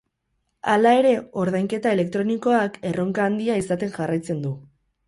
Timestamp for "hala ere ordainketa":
0.75-1.93